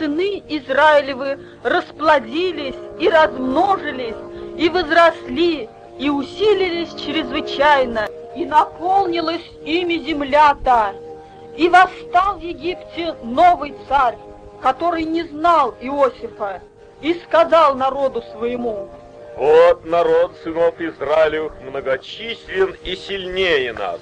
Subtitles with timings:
[0.00, 4.16] сыны Израилевы расплодились и размножились,
[4.56, 10.94] и возросли, и усилились чрезвычайно, и наполнилась ими земля-то.
[11.56, 14.16] И восстал в Египте новый царь,
[14.62, 16.62] который не знал Иосифа,
[17.02, 18.88] и сказал народу своему,
[19.36, 24.00] «Вот народ сынов Израилевых многочислен и сильнее нас.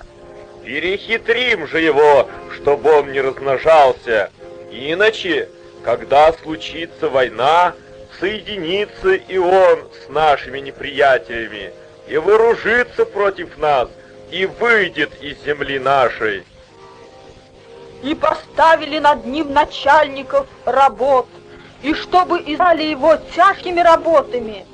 [0.65, 4.31] Перехитрим же его, чтобы он не размножался,
[4.71, 5.49] иначе,
[5.85, 7.75] когда случится война,
[8.21, 11.73] соединится и он с нашими неприятелями,
[12.09, 13.89] и вооружится против нас,
[14.31, 16.45] и выйдет из земли нашей.
[18.03, 21.27] И поставили над ним начальников работ,
[21.83, 24.65] и чтобы издали его тяжкими работами.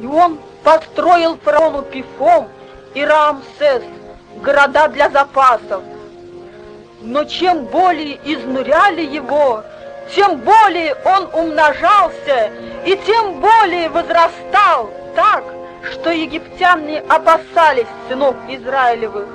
[0.00, 2.48] И он построил фараону Пифом
[2.94, 3.82] и Рамсес,
[4.36, 5.82] города для запасов.
[7.00, 9.64] Но чем более изнуряли его,
[10.14, 12.50] тем более он умножался,
[12.84, 15.44] и тем более возрастал так,
[15.90, 19.28] что египтяне опасались сынов Израилевых.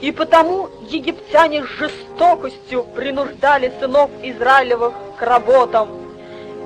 [0.00, 5.88] И потому египтяне с жестокостью принуждали сынов Израилевых к работам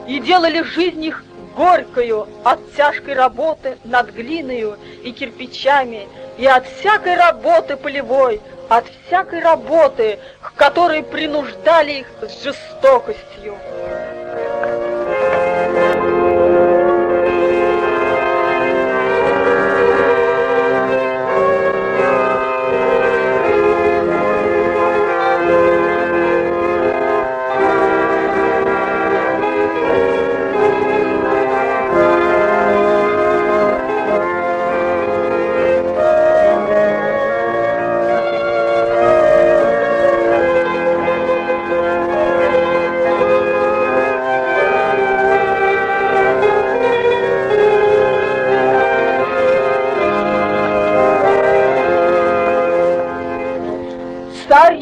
[0.07, 1.25] и делали жизнь их
[1.57, 9.41] горькою от тяжкой работы над глиною и кирпичами, и от всякой работы полевой, от всякой
[9.41, 13.57] работы, к которой принуждали их с жестокостью.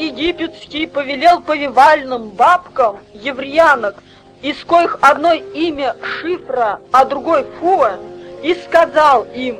[0.07, 3.97] Египетский повелел повивальным бабкам, евреянок,
[4.43, 7.99] из коих одно имя Шифра, а другой Фуа,
[8.43, 9.59] и сказал им,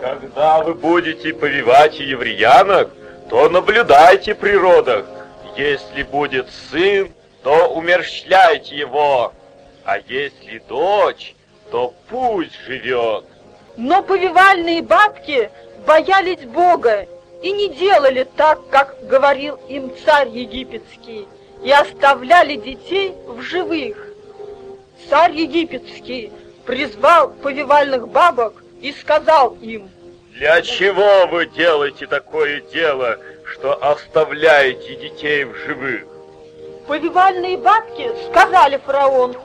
[0.00, 2.90] Когда вы будете повивать евреянок,
[3.28, 5.04] то наблюдайте при родах.
[5.56, 7.12] Если будет сын,
[7.42, 9.32] то умерщвляйте его,
[9.84, 11.34] а если дочь,
[11.70, 13.24] то пусть живет.
[13.76, 15.50] Но повивальные бабки
[15.86, 17.06] боялись Бога
[17.42, 21.26] и не делали так, как говорил им царь египетский,
[21.62, 23.96] и оставляли детей в живых.
[25.08, 26.32] Царь египетский
[26.66, 29.88] призвал повивальных бабок и сказал им,
[30.34, 36.04] Для чего вы делаете такое дело, что оставляете детей в живых?
[36.86, 39.36] повивальные бабки сказали фараону,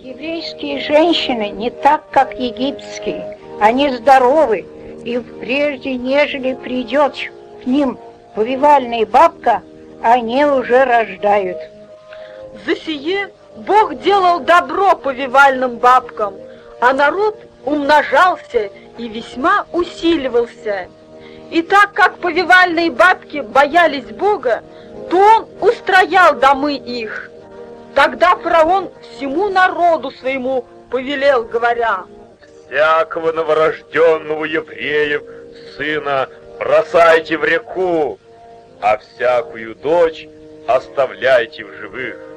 [0.00, 3.38] Еврейские женщины не так, как египетские.
[3.60, 4.64] Они здоровы,
[5.04, 7.14] и прежде, нежели придет
[7.62, 7.98] к ним
[8.34, 9.62] повивальная бабка,
[10.02, 11.58] они уже рождают.
[12.66, 16.34] За сие Бог делал добро повивальным бабкам,
[16.80, 20.88] а народ умножался и весьма усиливался.
[21.50, 24.62] И так как повивальные бабки боялись Бога,
[25.10, 27.30] то он устроял домы их.
[27.94, 32.04] Тогда фараон всему народу своему повелел, говоря,
[32.70, 35.22] Всякого новорожденного евреев
[35.76, 36.28] сына
[36.60, 38.20] бросайте в реку,
[38.80, 40.28] а всякую дочь
[40.68, 42.29] оставляйте в живых.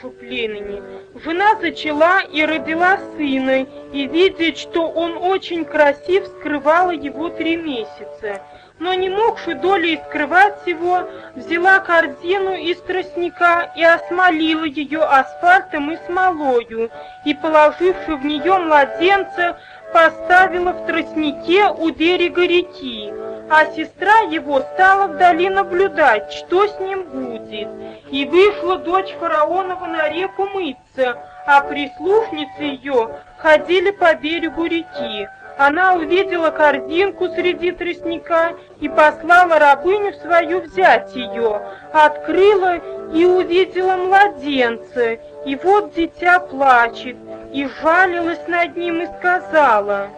[0.00, 0.82] Же племени.
[1.24, 8.42] Жена зачала и родила сына, и, видя, что он очень красив, скрывала его три месяца.
[8.78, 15.98] Но не могши долей скрывать его, взяла корзину из тростника и осмолила ее асфальтом и
[16.06, 16.90] смолою,
[17.24, 19.58] и, положивши в нее младенца,
[19.94, 23.12] поставила в тростнике у берега реки.
[23.48, 27.68] А сестра его стала вдали наблюдать, что с ним будет.
[28.10, 35.28] И вышла дочь фараонова на реку мыться, а прислушницы ее ходили по берегу реки.
[35.58, 41.62] Она увидела корзинку среди тростника и послала рабыню свою взять ее.
[41.92, 42.76] Открыла
[43.14, 45.12] и увидела младенца,
[45.46, 47.16] и вот дитя плачет,
[47.52, 50.08] и жалилась над ним и сказала,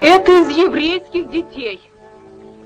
[0.00, 1.80] «Это из еврейских детей».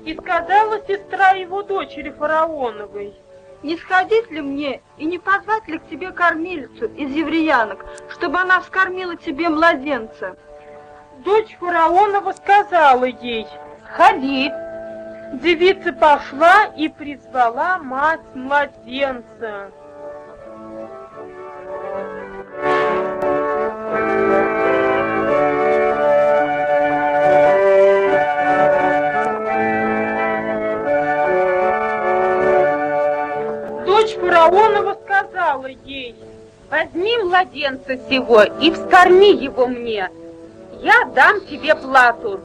[0.05, 3.13] И сказала сестра его дочери фараоновой,
[3.61, 8.59] не сходить ли мне и не позвать ли к тебе кормилицу из евреянок, чтобы она
[8.61, 10.35] вскормила тебе младенца?
[11.19, 13.45] Дочь фараонова сказала ей,
[13.95, 14.51] ходи.
[15.33, 19.71] Девица пошла и призвала мать младенца.
[34.51, 36.15] Дочь фараонова сказала ей,
[36.69, 40.09] возьми младенца сего и вскорми его мне,
[40.81, 42.41] я дам тебе плату.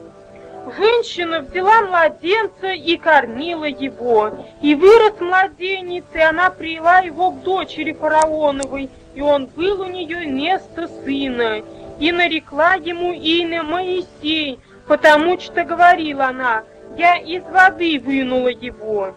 [0.77, 4.31] Женщина взяла младенца и кормила его.
[4.61, 10.27] И вырос младенец, и она привела его к дочери фараоновой, и он был у нее
[10.27, 11.61] вместо сына.
[11.99, 16.63] И нарекла ему имя Моисей, потому что говорила она,
[16.97, 19.13] я из воды вынула его.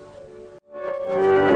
[1.10, 1.49] Спустя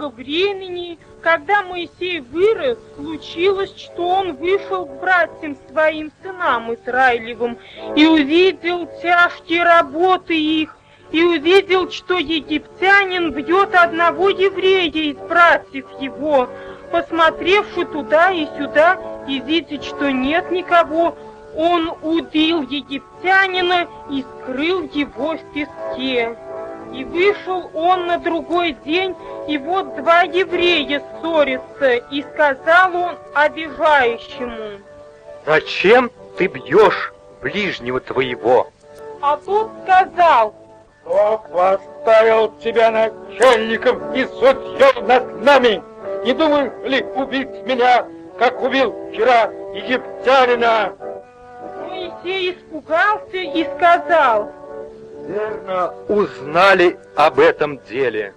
[0.00, 7.58] много времени, когда Моисей вырос, случилось, что он вышел к братьям своим сынам Израилевым
[7.96, 10.74] и увидел тяжкие работы их,
[11.12, 16.48] и увидел, что египтянин бьет одного еврея из братьев его,
[16.90, 18.98] посмотревши туда и сюда,
[19.28, 21.14] и видя, что нет никого,
[21.54, 26.36] он убил египтянина и скрыл его в песке.
[26.92, 29.14] И вышел он на другой день,
[29.50, 34.78] и вот два еврея ссорятся, и сказал он обижающему.
[35.44, 36.08] Зачем
[36.38, 37.12] ты бьешь
[37.42, 38.70] ближнего твоего?
[39.20, 40.54] А тот сказал,
[41.02, 45.82] кто поставил тебя начальником и судьей над нами?
[46.24, 48.06] Не думаешь ли убить меня,
[48.38, 50.92] как убил вчера египтянина?
[51.88, 54.52] Моисей испугался и сказал,
[55.26, 58.32] Верно, узнали об этом деле.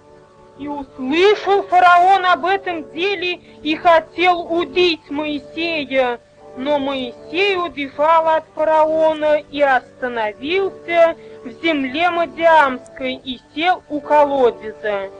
[0.58, 6.20] И услышал фараон об этом деле и хотел убить Моисея.
[6.56, 15.10] Но Моисей убежал от фараона и остановился в земле Мадиамской и сел у колодеза.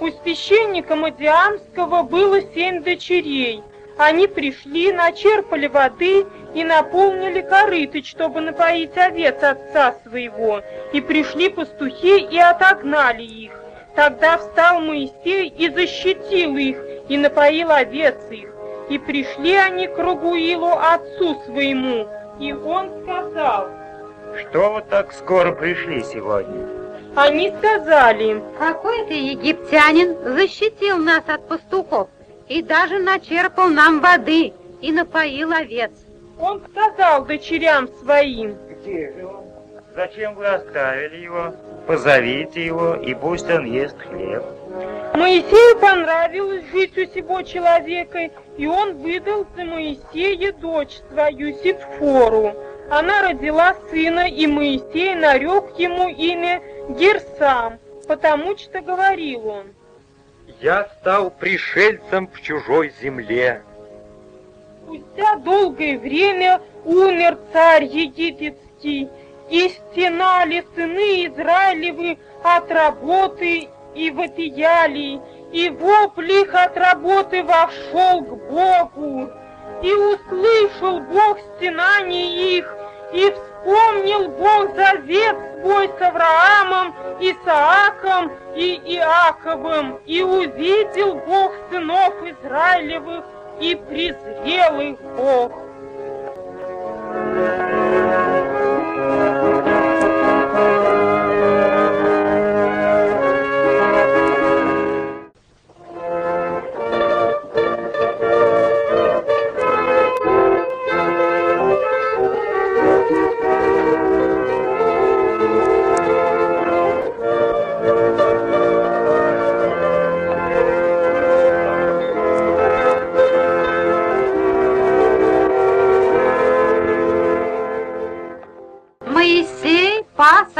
[0.00, 3.62] У священника Мадиамского было семь дочерей.
[3.98, 10.62] Они пришли, начерпали воды и наполнили корыты, чтобы напоить овец отца своего.
[10.92, 13.52] И пришли пастухи и отогнали их.
[13.98, 16.78] Тогда встал Моисей и защитил их,
[17.08, 18.48] и напоил овец их.
[18.90, 22.06] И пришли они к Ругуилу отцу своему,
[22.38, 23.68] и он сказал,
[24.36, 26.64] Что вы так скоро пришли сегодня?
[27.16, 32.08] Они сказали, Какой-то египтянин защитил нас от пастухов
[32.46, 35.90] и даже начерпал нам воды и напоил овец.
[36.38, 39.47] Он сказал дочерям своим, Где же он?
[39.98, 41.52] Зачем вы оставили его?
[41.88, 44.44] Позовите его, и пусть он ест хлеб.
[45.14, 52.54] Моисею понравилось жить у сего человека, и он выдал за Моисея дочь свою Ситфору.
[52.88, 59.66] Она родила сына, и Моисей нарек ему имя Герсам, потому что говорил он.
[60.60, 63.62] Я стал пришельцем в чужой земле.
[64.84, 69.08] Спустя долгое время умер царь египетский,
[69.50, 75.20] и стенали сыны Израилевы от работы и вопияли,
[75.52, 79.30] и вопль их от работы вошел к Богу.
[79.82, 82.76] И услышал Бог стенание их,
[83.12, 93.24] и вспомнил Бог завет свой с Авраамом, Исааком и Иаковым, и увидел Бог сынов Израилевых,
[93.60, 95.52] и презрел их Бог.
[97.18, 97.57] по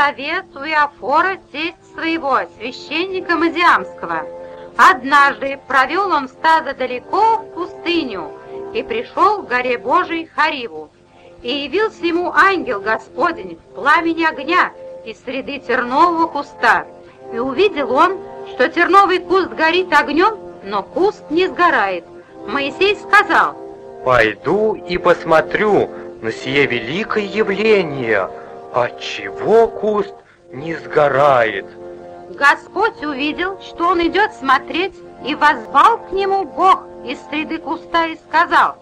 [0.09, 4.23] совету Иофора тесть своего, священника Мадиамского.
[4.77, 8.31] Однажды провел он стадо далеко в пустыню
[8.73, 10.89] и пришел к горе Божией Хариву.
[11.43, 14.73] И явился ему ангел Господень в пламени огня
[15.05, 16.87] из среды тернового куста.
[17.33, 18.19] И увидел он,
[18.55, 22.05] что терновый куст горит огнем, но куст не сгорает.
[22.47, 23.57] Моисей сказал,
[24.05, 25.91] «Пойду и посмотрю
[26.23, 28.31] на сие великое явление,
[28.73, 30.15] отчего куст
[30.51, 31.67] не сгорает».
[32.31, 34.95] Господь увидел, что он идет смотреть,
[35.25, 38.77] и возвал к нему Бог из среды куста и сказал,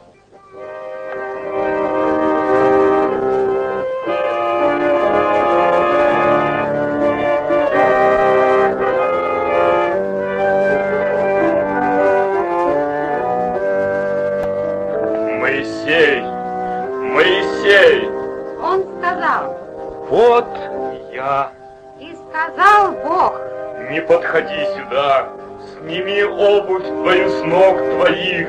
[20.36, 20.44] Вот
[21.14, 21.50] я.
[21.98, 23.40] и сказал Бог,
[23.90, 25.28] не подходи сюда,
[25.72, 28.48] сними обувь твою с ног твоих,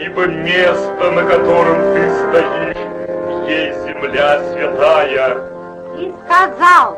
[0.00, 5.36] ибо место, на котором ты стоишь, есть земля святая.
[5.98, 6.96] и сказал,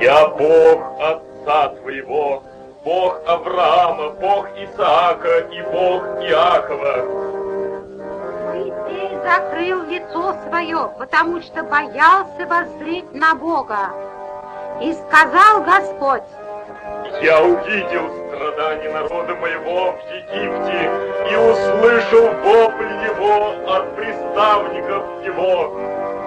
[0.00, 2.42] Я Бог отца твоего,
[2.84, 7.55] Бог Авраама, Бог Исаака и Бог Иакова.
[9.26, 13.90] Закрыл лицо свое, потому что боялся воззреть на Бога.
[14.80, 16.22] И сказал Господь,
[17.20, 20.90] Я увидел страдания народа моего в Египте
[21.28, 25.76] и услышал вопль его от приставников его.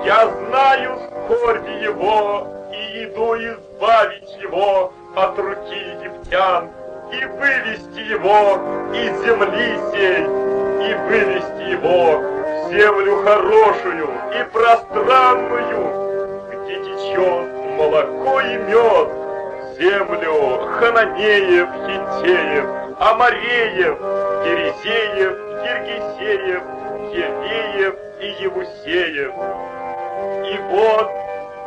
[0.04, 6.68] Я знаю скорби его и иду избавить его от руки египтян
[7.14, 8.60] и вывести его
[8.94, 10.26] из земли сей
[10.86, 12.39] и вывести его
[12.70, 15.82] землю хорошую и пространную,
[16.50, 17.48] где течет
[17.78, 19.10] молоко и мед,
[19.78, 22.66] землю Хананеев, Хитеев,
[23.00, 23.98] Амареев,
[24.44, 25.34] Керезеев,
[25.64, 26.64] Гергесеев,
[27.12, 29.34] Евеев и Евусеев.
[30.46, 31.12] И вот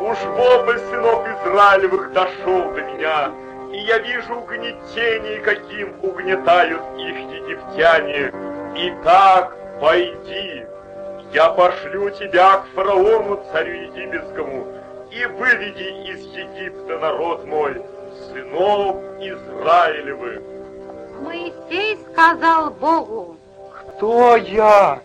[0.01, 3.31] уж вопль сынов Израилевых дошел до меня,
[3.73, 8.33] и я вижу угнетение, каким угнетают их египтяне.
[8.75, 10.67] Итак, пойди,
[11.33, 14.67] я пошлю тебя к фараону, царю египетскому,
[15.11, 17.83] и выведи из Египта народ мой,
[18.29, 20.43] сынов Израилевых.
[21.23, 23.37] Моисей сказал Богу,
[23.95, 25.01] Кто я,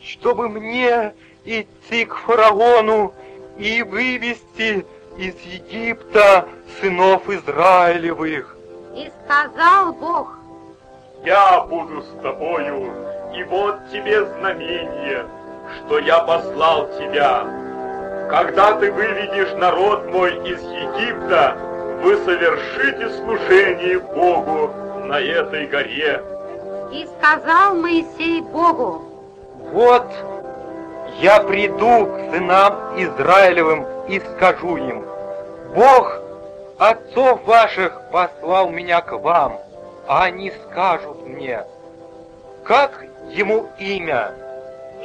[0.00, 3.14] чтобы мне идти к фараону
[3.58, 4.84] и вывести
[5.16, 6.46] из Египта
[6.80, 8.56] сынов Израилевых?
[8.94, 10.34] и сказал Бог,
[11.24, 12.92] Я буду с тобою,
[13.34, 15.24] и вот тебе знамение,
[15.78, 17.44] что я послал тебя.
[18.30, 21.56] Когда ты выведешь народ мой из Египта,
[22.02, 24.70] вы совершите служение Богу
[25.04, 26.22] на этой горе.
[26.92, 29.02] и сказал Моисей Богу,
[29.72, 30.06] Вот
[31.20, 35.04] я приду к сынам Израилевым и скажу им,
[35.74, 36.20] Бог
[36.78, 39.58] отцов ваших послал меня к вам,
[40.06, 41.64] а они скажут мне,
[42.64, 44.32] как ему имя,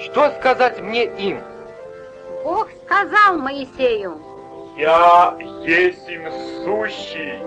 [0.01, 1.41] что сказать мне им?
[2.43, 4.19] Бог сказал Моисею,
[4.77, 6.23] Я есть им
[6.63, 7.39] сущий.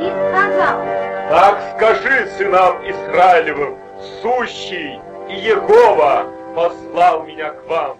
[0.00, 0.80] и сказал,
[1.28, 3.78] Так скажи сынам Израилевым,
[4.22, 6.24] сущий и Егова
[6.54, 7.98] послал меня к вам.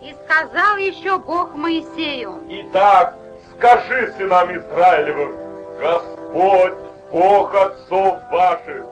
[0.00, 3.14] и сказал еще Бог Моисею, Итак,
[3.56, 5.34] скажи сынам Израилевым,
[5.80, 6.74] Господь,
[7.10, 8.84] Бог отцов ваших,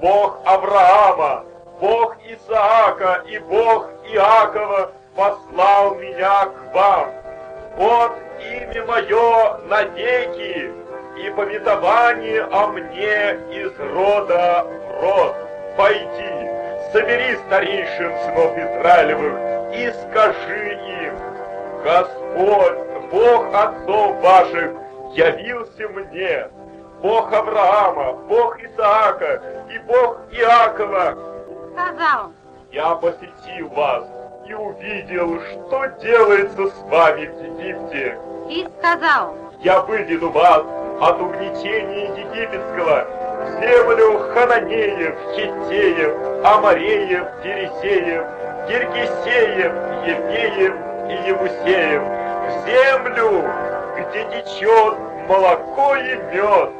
[0.00, 1.44] Бог Авраама,
[1.80, 7.10] Бог Исаака и Бог Иакова послал меня к вам.
[7.76, 10.72] Вот имя мое навеки,
[11.16, 15.36] и пометование о мне из рода в род.
[15.76, 16.48] Пойди,
[16.92, 21.14] собери старейшин сынов Израилевых и скажи им,
[21.84, 22.78] Господь,
[23.10, 24.72] Бог отцов ваших,
[25.14, 26.48] явился мне,
[27.02, 31.35] Бог Авраама, Бог Исаака и Бог Иакова.
[31.76, 32.32] Сказал,
[32.72, 34.04] Я посетил вас
[34.46, 38.18] и увидел, что делается с вами в Египте.
[38.48, 40.62] и сказал, Я выведу вас
[41.00, 43.06] от угнетения египетского
[43.44, 48.24] в землю Хананеев, Хиттеев, Амареев, Тересеев,
[48.68, 49.72] Гергесеев,
[50.06, 50.74] Евеев
[51.10, 53.44] и Евусеев, в землю,
[53.98, 54.94] где течет
[55.28, 56.70] молоко и мед.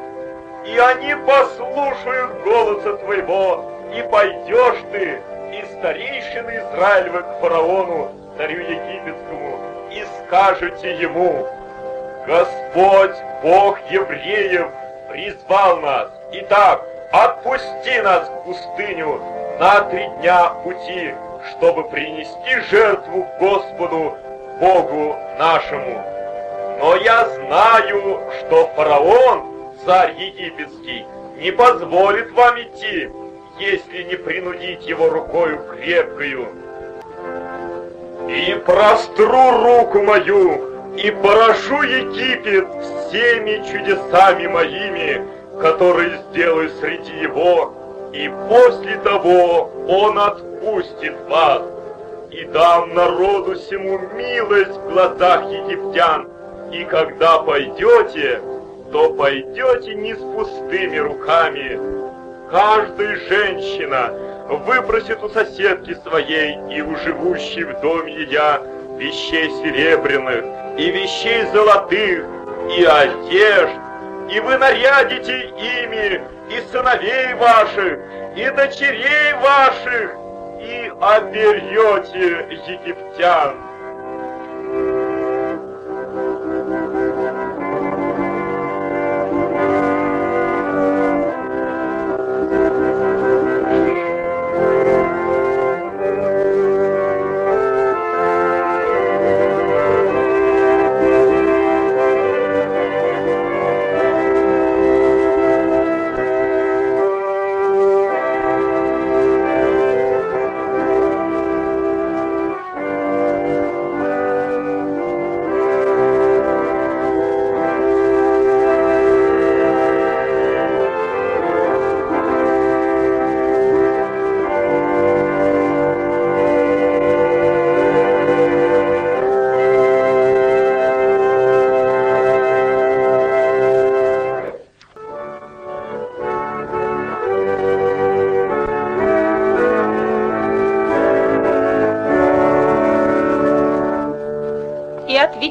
[0.64, 5.20] И они послушают голоса твоего, и пойдешь ты,
[5.52, 9.58] и старейшины Израилевы к фараону, царю египетскому,
[9.90, 11.46] и скажете ему,
[12.26, 14.66] Господь, Бог евреев,
[15.08, 16.08] призвал нас.
[16.32, 19.20] Итак, отпусти нас в пустыню
[19.58, 21.14] на три дня пути,
[21.50, 24.16] чтобы принести жертву Господу,
[24.60, 26.02] Богу нашему.
[26.80, 33.08] Но я знаю, что фараон, царь египетский, не позволит вам идти,
[33.58, 36.48] если не принудить его рукою крепкою.
[38.28, 42.66] И простру руку мою, и поражу Египет
[43.08, 45.22] всеми чудесами моими,
[45.60, 47.72] которые сделаю среди его,
[48.12, 51.62] и после того он отпустит вас,
[52.30, 56.28] и дам народу всему милость в глазах египтян,
[56.72, 58.40] и когда пойдете,
[58.92, 61.95] то пойдете не с пустыми руками.
[62.50, 64.12] Каждая женщина
[64.48, 68.62] выпросит у соседки своей и у живущей в доме я
[68.98, 70.44] вещей серебряных,
[70.78, 72.24] и вещей золотых,
[72.78, 73.72] и одежд,
[74.32, 77.98] и вы нарядите ими и сыновей ваших,
[78.36, 80.14] и дочерей ваших,
[80.60, 83.65] и оберете египтян.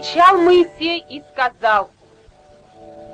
[0.05, 1.89] Отвечал Моисей и сказал,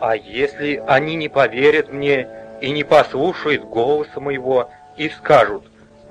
[0.01, 2.27] А если они не поверят мне
[2.59, 5.63] и не послушают голоса моего и скажут,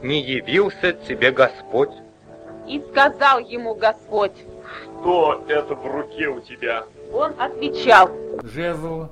[0.03, 1.91] не явился тебе Господь?
[2.67, 4.33] и сказал ему Господь.
[5.03, 6.85] Что это в руке у тебя?
[7.13, 8.09] Он отвечал,
[8.43, 9.09] Жезл.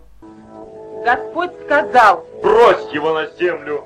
[1.04, 3.84] Господь сказал, Брось его на землю.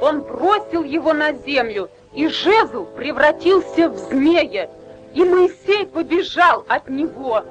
[0.00, 4.70] он бросил его на землю, и жезл превратился в змея,
[5.14, 7.44] и Моисей побежал от него.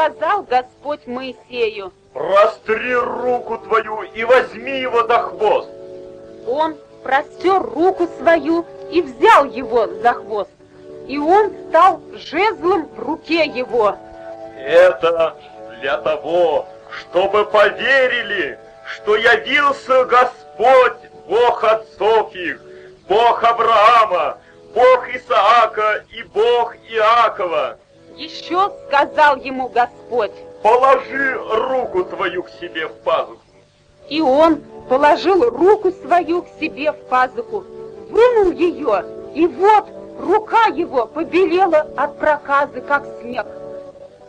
[0.00, 5.68] Сказал Господь Моисею, Простри руку твою и возьми его за хвост.
[6.46, 10.50] Он простер руку свою и взял его за хвост,
[11.06, 13.96] и он стал жезлом в руке его.
[14.56, 15.36] Это
[15.80, 16.66] для того,
[17.00, 22.60] чтобы поверили, что явился Господь, Бог отцов их,
[23.08, 24.38] Бог Авраама,
[24.74, 27.76] Бог Исаака и Бог Иакова.
[28.16, 33.39] Еще сказал ему Господь, Положи руку твою к себе в пазуху.
[34.10, 37.64] И он положил руку свою к себе в пазуху,
[38.10, 39.86] вынул ее, и вот
[40.18, 43.46] рука его побелела от проказы, как снег.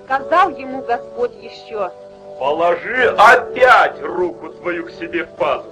[0.06, 1.92] Сказал ему Господь еще,
[2.40, 5.72] Положи опять руку твою к себе в пазуху.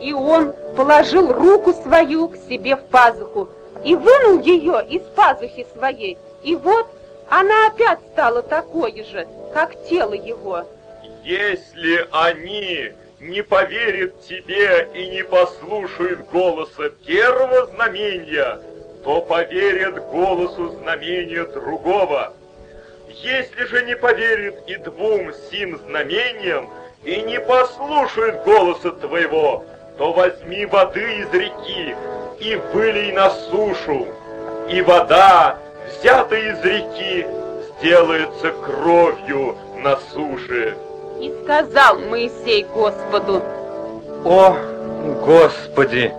[0.00, 3.48] и он положил руку свою к себе в пазуху,
[3.84, 6.86] и вынул ее из пазухи своей, и вот
[7.28, 10.64] она опять стала такой же, как тело его.
[11.24, 18.60] Если они не поверят тебе и не послушают голоса первого знамения,
[19.04, 22.32] то поверят голосу знамения другого.
[23.08, 26.70] Если же не поверят и двум сим знамениям,
[27.04, 29.64] и не послушают голоса твоего,
[29.96, 31.96] то возьми воды из реки
[32.38, 34.06] и вылей на сушу,
[34.68, 37.26] и вода, взятая из реки,
[37.80, 40.76] сделается кровью на суше.
[41.20, 43.42] И сказал Моисей Господу,
[44.24, 44.56] О,
[45.24, 46.12] Господи,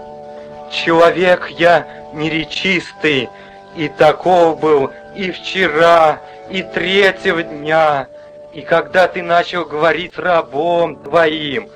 [0.72, 3.30] человек я неречистый,
[3.76, 8.08] и таков был и вчера, и третьего дня,
[8.54, 11.70] и когда ты начал говорить с рабом твоим,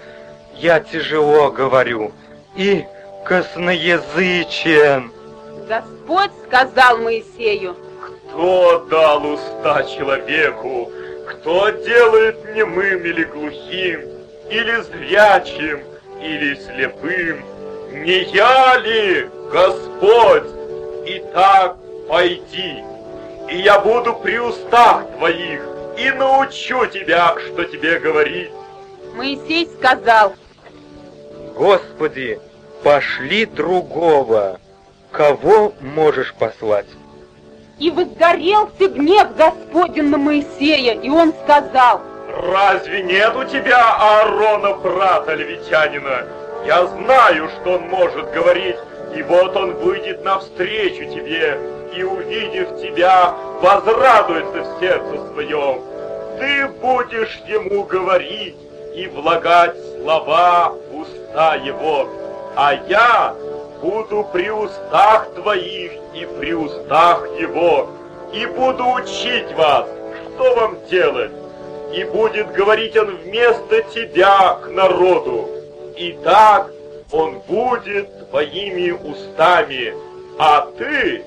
[0.56, 2.12] я тяжело говорю
[2.56, 2.86] и
[3.26, 5.12] косноязычен.
[5.68, 10.90] Господь сказал Моисею, Кто дал уста человеку?
[11.28, 14.02] Кто делает немым или глухим,
[14.50, 15.82] или зрячим,
[16.22, 17.44] или слепым?
[17.92, 20.50] Не я ли, Господь?
[21.06, 21.78] Итак,
[22.10, 22.84] пойди,
[23.50, 25.62] и я буду при устах твоих,
[25.98, 28.52] и научу тебя, что тебе говорить.
[29.16, 30.34] Моисей сказал,
[31.56, 32.40] Господи,
[32.84, 34.60] пошли другого.
[35.12, 36.88] Кого можешь послать?
[37.84, 45.34] И возгорелся гнев Господень на Моисея, и он сказал, Разве нет у тебя Аарона, брата
[45.34, 46.24] левитянина?
[46.66, 48.78] Я знаю, что он может говорить,
[49.14, 51.60] и вот он выйдет навстречу тебе,
[51.94, 55.82] и, увидев тебя, возрадуется в сердце своем.
[56.40, 58.56] Ты будешь ему говорить
[58.96, 62.08] и влагать слова в уста его,
[62.56, 63.36] а я
[63.84, 67.90] буду при устах твоих и при устах его,
[68.34, 69.86] и буду учить вас,
[70.36, 71.32] что вам делать,
[71.94, 75.50] и будет говорить он вместо тебя к народу.
[75.98, 76.72] И так
[77.12, 79.94] он будет твоими устами,
[80.40, 81.22] а ты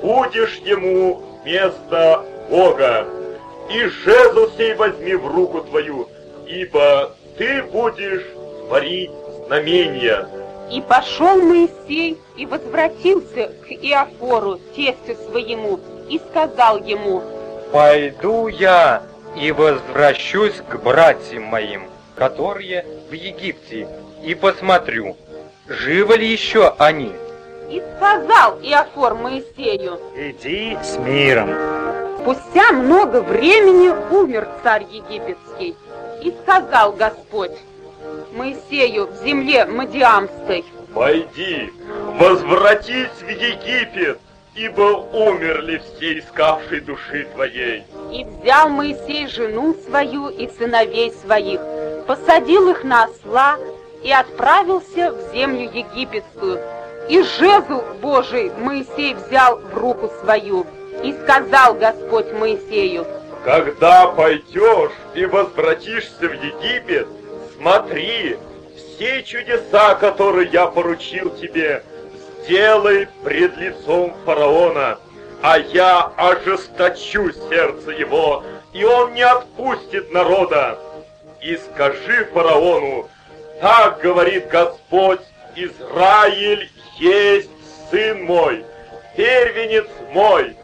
[0.00, 3.06] будешь ему вместо Бога.
[3.70, 6.08] И жезл сей возьми в руку твою,
[6.46, 8.24] ибо ты будешь
[8.66, 9.10] творить
[9.46, 10.39] знамения.
[10.70, 17.22] И пошел Моисей и возвратился к Иофору, тестю своему, и сказал ему,
[17.72, 19.02] Пойду я
[19.36, 21.82] и возвращусь к братьям моим,
[22.16, 23.88] которые в Египте,
[24.24, 25.16] и посмотрю,
[25.68, 27.12] живы ли еще они.
[27.68, 31.50] и сказал Иофор Моисею, Иди с миром.
[32.20, 35.76] Спустя много времени умер царь египетский,
[36.22, 37.56] и сказал Господь
[38.32, 40.64] Моисею в земле Мадиамской,
[40.94, 41.72] Пойди,
[42.18, 44.18] возвратись в Египет,
[44.56, 47.84] ибо умерли все искавшие души твоей.
[48.10, 51.60] И взял Моисей жену свою и сыновей своих,
[52.06, 53.56] посадил их на осла
[54.02, 56.58] и отправился в землю египетскую.
[57.08, 60.66] И жезл Божий Моисей взял в руку свою.
[61.02, 63.06] И сказал Господь Моисею,
[63.44, 67.06] Когда пойдешь и возвратишься в Египет,
[67.60, 68.38] смотри,
[68.74, 71.82] все чудеса, которые я поручил тебе,
[72.42, 74.98] сделай пред лицом фараона,
[75.42, 80.78] а я ожесточу сердце его, и он не отпустит народа.
[81.42, 83.08] И скажи фараону,
[83.60, 85.20] так говорит Господь,
[85.54, 87.50] Израиль есть
[87.90, 88.64] сын мой,
[89.16, 90.56] первенец мой.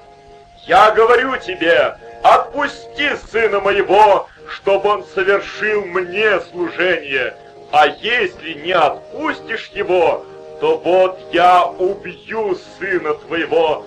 [0.66, 7.36] Я говорю тебе, отпусти сына моего, чтобы он совершил мне служение.
[7.72, 10.24] А если не отпустишь его,
[10.60, 13.84] то вот я убью сына твоего,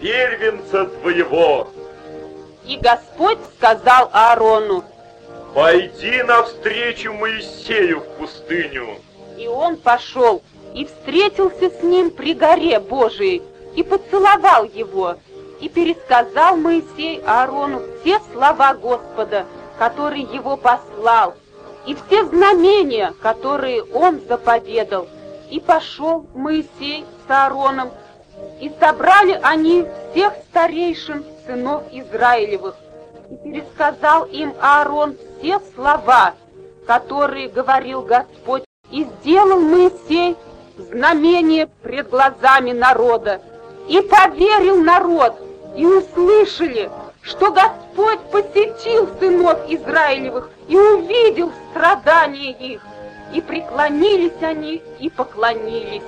[0.00, 1.68] первенца твоего.
[2.66, 4.84] и Господь сказал Аарону,
[5.54, 8.98] Пойди навстречу Моисею в пустыню.
[9.36, 10.42] И он пошел
[10.74, 13.42] и встретился с ним при горе Божией
[13.74, 15.16] и поцеловал его.
[15.60, 19.44] И пересказал Моисей Аарону все слова Господа,
[19.80, 21.36] который его послал,
[21.86, 25.08] и все знамения, которые он заповедал.
[25.48, 27.88] И пошел Моисей с Аароном,
[28.60, 32.74] и собрали они всех старейшин сынов Израилевых,
[33.30, 36.34] и пересказал им Аарон все слова,
[36.86, 40.36] которые говорил Господь, и сделал Моисей
[40.76, 43.40] знамение пред глазами народа.
[43.88, 45.36] И поверил народ,
[45.74, 46.90] и услышали,
[47.22, 52.82] что Господь посетил сынов Израилевых и увидел страдания их.
[53.32, 56.02] И преклонились они, и поклонились.